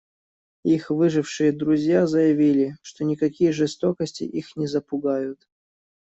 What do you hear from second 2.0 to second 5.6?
заявили, что никакие жестокости их не запугают.